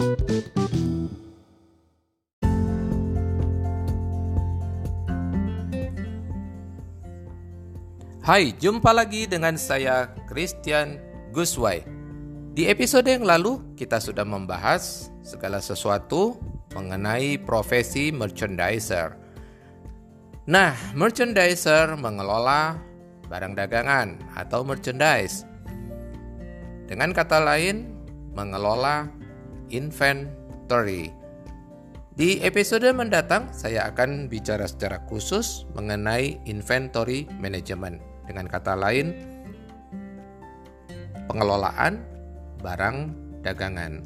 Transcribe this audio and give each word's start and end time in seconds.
Hai, 0.00 0.08
jumpa 8.56 8.96
lagi 8.96 9.28
dengan 9.28 9.60
saya 9.60 10.08
Christian 10.24 10.96
Guswai. 11.36 11.84
Di 12.56 12.72
episode 12.72 13.12
yang 13.12 13.28
lalu 13.28 13.60
kita 13.76 14.00
sudah 14.00 14.24
membahas 14.24 15.12
segala 15.20 15.60
sesuatu 15.60 16.40
mengenai 16.72 17.36
profesi 17.36 18.08
merchandiser. 18.08 19.20
Nah, 20.48 20.72
merchandiser 20.96 21.92
mengelola 22.00 22.80
barang 23.28 23.52
dagangan 23.52 24.16
atau 24.32 24.64
merchandise. 24.64 25.44
Dengan 26.88 27.12
kata 27.12 27.36
lain, 27.36 27.92
mengelola 28.32 29.19
inventory. 29.72 31.10
Di 32.14 32.42
episode 32.44 32.90
mendatang, 32.92 33.48
saya 33.54 33.88
akan 33.88 34.28
bicara 34.28 34.68
secara 34.68 35.00
khusus 35.08 35.64
mengenai 35.72 36.36
inventory 36.44 37.24
management. 37.40 38.02
Dengan 38.28 38.44
kata 38.44 38.76
lain, 38.76 39.16
pengelolaan 41.30 42.02
barang 42.60 42.96
dagangan. 43.40 44.04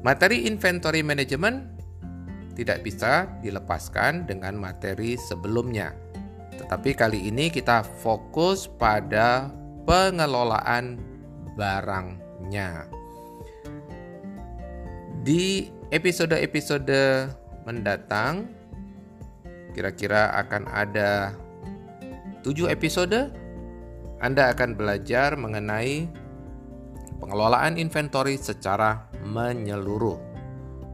Materi 0.00 0.46
inventory 0.46 1.02
management 1.02 1.76
tidak 2.56 2.80
bisa 2.86 3.28
dilepaskan 3.44 4.24
dengan 4.24 4.56
materi 4.56 5.18
sebelumnya. 5.18 5.92
Tetapi 6.56 6.90
kali 6.96 7.28
ini 7.28 7.52
kita 7.52 7.84
fokus 7.84 8.64
pada 8.64 9.52
pengelolaan 9.84 10.96
barangnya. 11.52 12.88
Di 15.26 15.66
episode-episode 15.90 17.26
mendatang, 17.66 18.46
kira-kira 19.74 20.30
akan 20.38 20.70
ada 20.70 21.34
7 22.46 22.70
episode 22.70 23.34
Anda 24.22 24.54
akan 24.54 24.78
belajar 24.78 25.34
mengenai 25.34 26.06
pengelolaan 27.18 27.74
inventory 27.74 28.38
secara 28.38 29.10
menyeluruh 29.26 30.14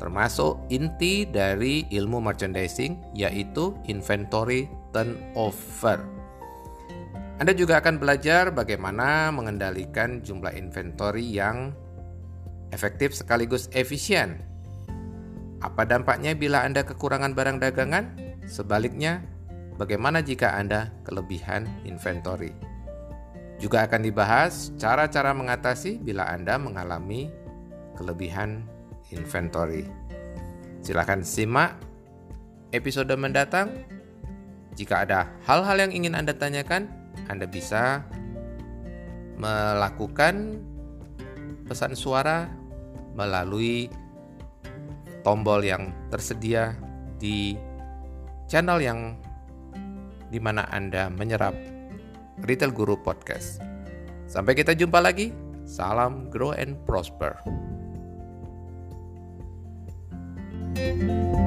termasuk 0.01 0.65
inti 0.73 1.29
dari 1.29 1.85
ilmu 1.93 2.25
merchandising 2.25 3.13
yaitu 3.13 3.77
inventory 3.85 4.65
turnover. 4.97 6.01
Anda 7.37 7.53
juga 7.53 7.85
akan 7.85 8.01
belajar 8.01 8.49
bagaimana 8.49 9.29
mengendalikan 9.29 10.25
jumlah 10.25 10.57
inventory 10.57 11.37
yang 11.37 11.77
efektif 12.73 13.15
sekaligus 13.15 13.69
efisien. 13.77 14.41
Apa 15.63 15.87
dampaknya 15.87 16.35
bila 16.35 16.67
Anda 16.67 16.83
kekurangan 16.83 17.39
barang 17.39 17.63
dagangan? 17.63 18.05
Sebaliknya, 18.51 19.23
bagaimana 19.79 20.19
jika 20.25 20.59
Anda 20.59 20.91
kelebihan 21.07 21.71
inventory. 21.87 22.51
Juga 23.63 23.87
akan 23.87 24.03
dibahas 24.03 24.75
cara-cara 24.75 25.31
mengatasi 25.31 26.03
bila 26.03 26.27
Anda 26.27 26.59
mengalami 26.59 27.31
kelebihan 27.95 28.67
inventory. 29.15 29.87
Silahkan 30.83 31.23
simak 31.23 31.79
episode 32.75 33.15
mendatang. 33.15 33.71
Jika 34.75 35.05
ada 35.07 35.31
hal-hal 35.47 35.79
yang 35.87 35.93
ingin 35.95 36.17
Anda 36.19 36.35
tanyakan, 36.35 36.91
Anda 37.29 37.47
bisa 37.47 38.03
melakukan 39.39 40.59
pesan 41.69 41.95
suara 41.95 42.51
melalui 43.15 43.89
tombol 45.23 45.63
yang 45.63 45.95
tersedia 46.11 46.75
di 47.17 47.55
channel 48.51 48.83
yang 48.83 49.01
di 50.33 50.41
mana 50.41 50.67
Anda 50.73 51.13
menyerap 51.13 51.55
Retail 52.43 52.73
Guru 52.73 52.99
Podcast. 52.99 53.61
Sampai 54.27 54.57
kita 54.57 54.73
jumpa 54.73 54.99
lagi. 54.99 55.31
Salam 55.63 56.27
grow 56.33 56.57
and 56.57 56.75
prosper. 56.89 57.39
thank 60.73 61.37
you 61.37 61.42